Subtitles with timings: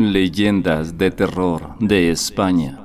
[0.00, 2.78] Leyendas de terror de España.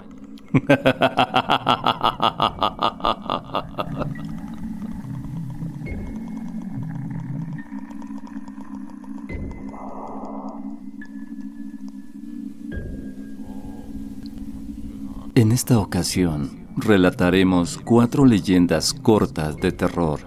[15.36, 20.20] En esta ocasión relataremos cuatro leyendas cortas de terror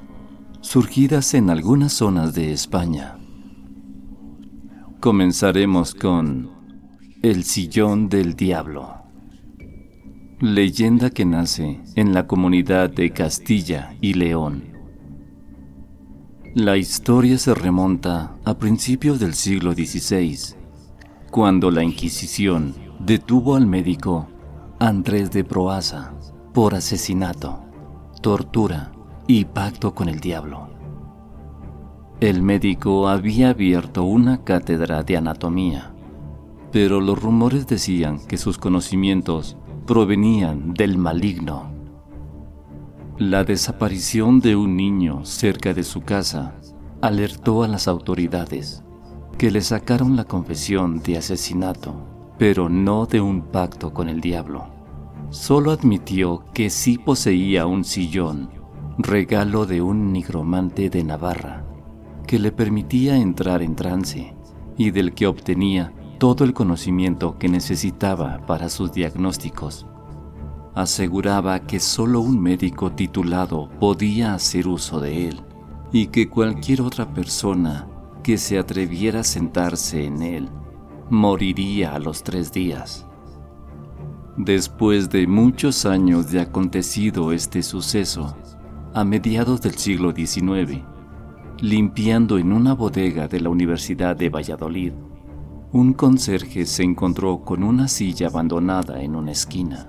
[0.62, 3.19] surgidas en algunas zonas de España.
[5.00, 6.58] Comenzaremos con
[7.20, 8.94] El Sillón del Diablo.
[10.38, 14.62] Leyenda que nace en la comunidad de Castilla y León.
[16.55, 20.55] La historia se remonta a principios del siglo XVI,
[21.33, 24.28] cuando la Inquisición detuvo al médico
[24.78, 26.14] Andrés de Proaza
[26.55, 27.64] por asesinato,
[28.22, 28.92] tortura
[29.27, 30.69] y pacto con el diablo.
[32.20, 35.94] El médico había abierto una cátedra de anatomía,
[36.70, 41.70] pero los rumores decían que sus conocimientos provenían del maligno.
[43.16, 46.55] La desaparición de un niño cerca de su casa
[47.00, 48.83] alertó a las autoridades,
[49.38, 51.94] que le sacaron la confesión de asesinato,
[52.38, 54.66] pero no de un pacto con el diablo.
[55.30, 58.50] Solo admitió que sí poseía un sillón,
[58.98, 61.64] regalo de un nigromante de Navarra,
[62.27, 64.34] que le permitía entrar en trance
[64.77, 69.87] y del que obtenía todo el conocimiento que necesitaba para sus diagnósticos.
[70.75, 75.41] Aseguraba que solo un médico titulado podía hacer uso de él
[75.93, 77.87] y que cualquier otra persona
[78.22, 80.48] que se atreviera a sentarse en él
[81.09, 83.06] moriría a los tres días.
[84.37, 88.37] Después de muchos años de acontecido este suceso,
[88.93, 90.82] a mediados del siglo XIX,
[91.60, 94.93] limpiando en una bodega de la Universidad de Valladolid,
[95.71, 99.87] un conserje se encontró con una silla abandonada en una esquina.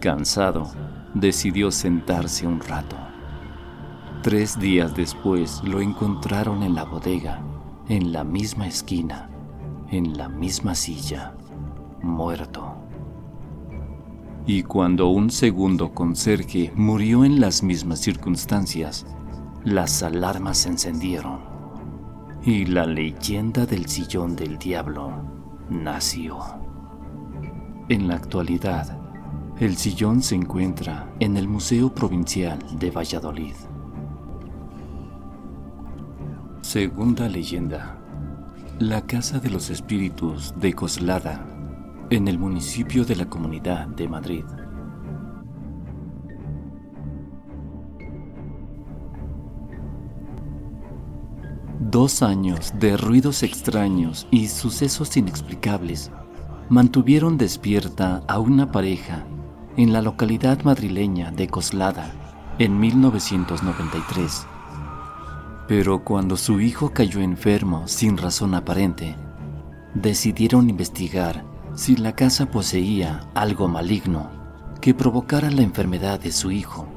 [0.00, 0.70] Cansado,
[1.12, 2.96] decidió sentarse un rato.
[4.22, 7.42] Tres días después lo encontraron en la bodega,
[7.88, 9.28] en la misma esquina,
[9.90, 11.34] en la misma silla,
[12.02, 12.74] muerto.
[14.46, 19.04] Y cuando un segundo conserje murió en las mismas circunstancias,
[19.64, 21.51] las alarmas se encendieron
[22.44, 25.12] y la leyenda del sillón del diablo
[25.70, 26.38] nació.
[27.88, 28.98] En la actualidad,
[29.60, 33.54] el sillón se encuentra en el Museo Provincial de Valladolid.
[36.62, 37.98] Segunda leyenda.
[38.80, 41.46] La Casa de los Espíritus de Coslada,
[42.10, 44.44] en el municipio de la Comunidad de Madrid.
[51.92, 56.10] Dos años de ruidos extraños y sucesos inexplicables
[56.70, 59.26] mantuvieron despierta a una pareja
[59.76, 62.10] en la localidad madrileña de Coslada
[62.58, 64.46] en 1993.
[65.68, 69.14] Pero cuando su hijo cayó enfermo sin razón aparente,
[69.92, 74.30] decidieron investigar si la casa poseía algo maligno
[74.80, 76.88] que provocara la enfermedad de su hijo.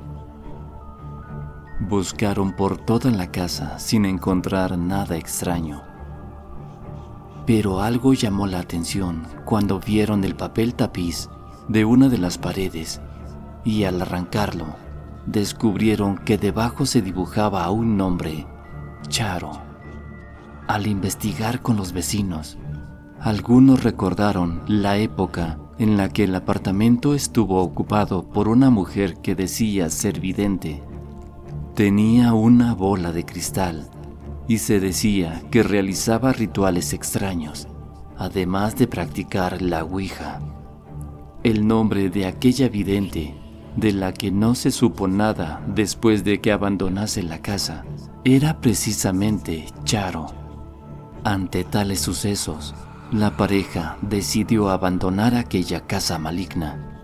[1.80, 5.84] Buscaron por toda la casa sin encontrar nada extraño.
[7.46, 11.30] Pero algo llamó la atención cuando vieron el papel tapiz
[11.68, 13.02] de una de las paredes
[13.66, 14.68] y al arrancarlo
[15.25, 18.48] descubrieron que debajo se dibujaba un nombre,
[19.10, 19.62] Charo.
[20.68, 22.57] Al investigar con los vecinos,
[23.19, 29.36] algunos recordaron la época en la que el apartamento estuvo ocupado por una mujer que
[29.36, 30.81] decía ser vidente
[31.75, 33.89] Tenía una bola de cristal
[34.48, 37.68] y se decía que realizaba rituales extraños,
[38.18, 40.39] además de practicar la Ouija.
[41.44, 43.36] El nombre de aquella vidente,
[43.75, 47.83] de la que no se supo nada después de que abandonase la casa,
[48.24, 50.28] era precisamente Charo.
[51.25, 52.74] Ante tales sucesos,
[53.12, 57.01] la pareja decidió abandonar aquella casa maligna.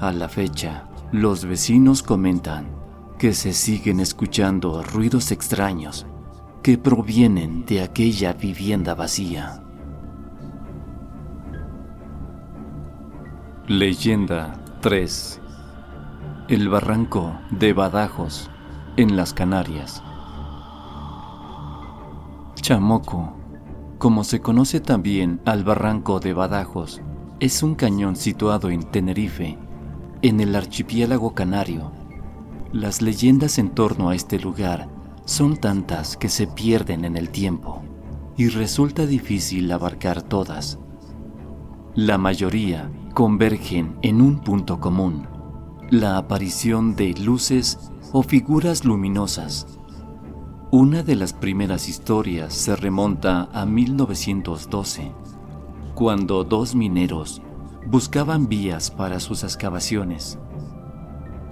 [0.00, 2.82] A la fecha, los vecinos comentan
[3.18, 6.06] que se siguen escuchando ruidos extraños
[6.62, 9.62] que provienen de aquella vivienda vacía.
[13.68, 15.40] Leyenda 3
[16.48, 18.50] El barranco de Badajos
[18.96, 20.02] en las Canarias.
[22.56, 23.36] Chamoco,
[23.98, 27.00] como se conoce también al barranco de Badajos,
[27.40, 29.58] es un cañón situado en Tenerife,
[30.22, 32.03] en el archipiélago canario
[32.74, 34.88] las leyendas en torno a este lugar
[35.26, 37.82] son tantas que se pierden en el tiempo.
[38.36, 40.80] y resulta difícil abarcar todas.
[41.94, 45.28] La mayoría convergen en un punto común,
[45.88, 49.68] la aparición de luces o figuras luminosas.
[50.72, 55.12] Una de las primeras historias se remonta a 1912,
[55.94, 57.40] cuando dos mineros
[57.86, 60.40] buscaban vías para sus excavaciones.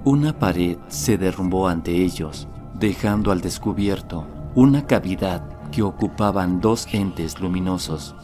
[0.04, 4.26] Una pared se derrumbó ante ellos, dejando al descubierto
[4.56, 8.16] una cavidad que ocupaban dos entes luminosos.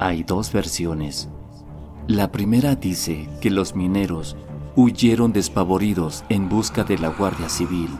[0.00, 1.28] Hay dos versiones.
[2.08, 4.36] La primera dice que los mineros
[4.74, 7.90] huyeron despavoridos en busca de la Guardia Civil.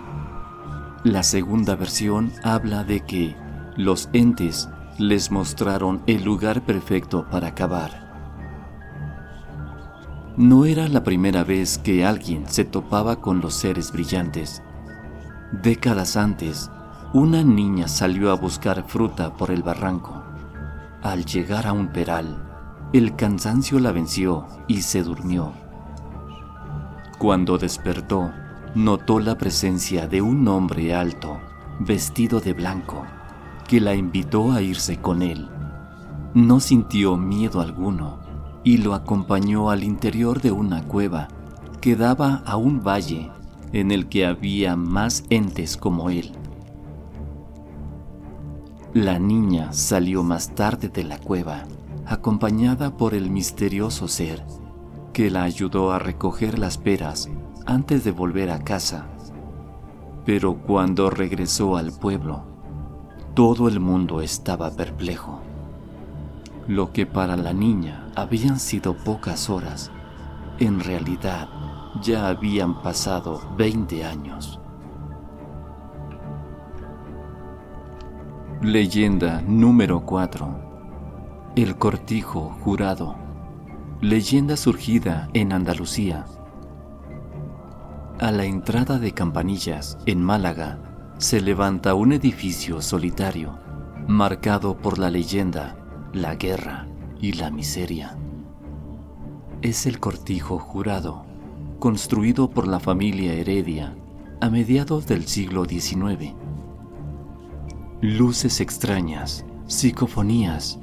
[1.05, 3.37] La segunda versión habla de que
[3.77, 8.12] los entes les mostraron el lugar perfecto para cavar.
[10.39, 14.63] No era la primera vez que alguien se topaba con los seres brillantes.
[15.63, 16.71] Décadas antes,
[17.13, 20.23] una niña salió a buscar fruta por el barranco.
[21.03, 22.43] Al llegar a un peral,
[22.95, 25.53] el cansancio la venció y se durmió.
[27.19, 28.33] Cuando despertó,
[28.75, 31.41] notó la presencia de un hombre alto,
[31.79, 33.05] vestido de blanco,
[33.69, 35.51] que la invitó a irse con él.
[36.33, 38.22] No sintió miedo alguno
[38.65, 41.29] y lo acompañó al interior de una cueva
[41.81, 43.31] que daba a un valle
[43.73, 46.33] en el que había más entes como él.
[48.95, 51.65] La niña salió más tarde de la cueva,
[52.07, 54.45] acompañada por el misterioso ser,
[55.13, 57.31] que la ayudó a recoger las peras
[57.65, 59.07] antes de volver a casa.
[60.25, 62.45] Pero cuando regresó al pueblo,
[63.35, 65.41] todo el mundo estaba perplejo.
[66.69, 69.91] Lo que para la niña habían sido pocas horas,
[70.59, 71.49] en realidad
[72.01, 74.61] ya habían pasado 20 años.
[78.61, 81.53] Leyenda número 4.
[81.57, 83.17] El cortijo jurado.
[84.01, 86.27] Leyenda surgida en Andalucía.
[88.21, 90.79] A la entrada de Campanillas, en Málaga,
[91.19, 93.59] se levanta un edificio solitario,
[94.07, 95.77] marcado por la leyenda,
[96.13, 96.87] la guerra
[97.21, 98.17] y la miseria.
[99.63, 101.25] Es el cortijo jurado,
[101.79, 103.95] construido por la familia Heredia
[104.41, 106.35] a mediados del siglo XIX
[108.05, 110.81] Luces extrañas, psicofonías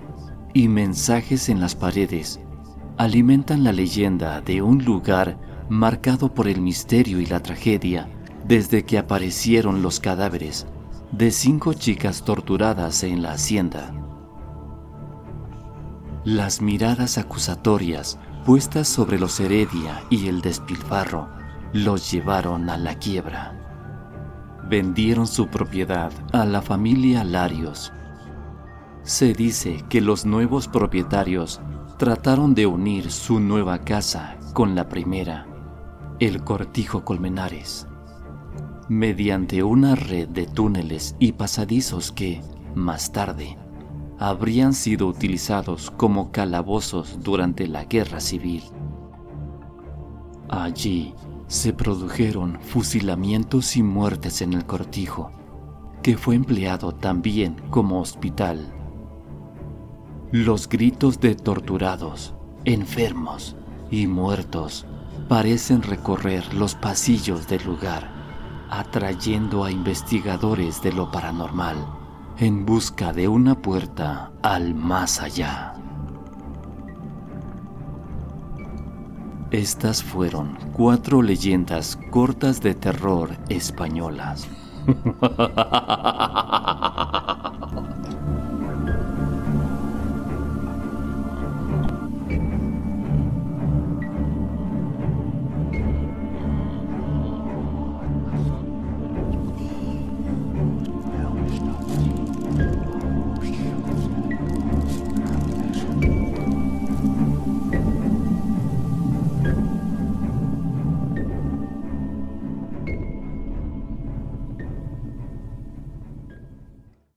[0.53, 2.39] y mensajes en las paredes
[2.95, 5.37] alimentan la leyenda de un lugar
[5.67, 8.07] marcado por el misterio y la tragedia
[8.47, 10.65] desde que aparecieron los cadáveres
[11.11, 13.98] de cinco chicas torturadas en la hacienda.
[16.23, 21.29] Las miradas acusatorias puestas sobre los Heredia y el despilfarro
[21.73, 23.59] los llevaron a la quiebra
[24.69, 27.91] vendieron su propiedad a la familia Larios.
[29.01, 31.59] Se dice que los nuevos propietarios
[31.97, 35.47] trataron de unir su nueva casa con la primera,
[36.19, 37.87] el Cortijo Colmenares,
[38.87, 42.41] mediante una red de túneles y pasadizos que,
[42.75, 43.57] más tarde,
[44.19, 48.63] habrían sido utilizados como calabozos durante la Guerra Civil.
[50.49, 51.13] Allí
[51.47, 55.31] se produjeron fusilamientos y muertes en el cortijo,
[56.03, 58.73] que fue empleado también como hospital.
[60.31, 62.35] Los gritos de torturados,
[62.65, 63.55] enfermos
[63.89, 64.85] y muertos
[65.29, 68.11] parecen recorrer los pasillos del lugar,
[68.69, 71.98] atrayendo a investigadores de lo paranormal
[72.41, 75.73] en busca de una puerta al más allá.
[79.51, 84.47] Estas fueron cuatro leyendas cortas de terror españolas.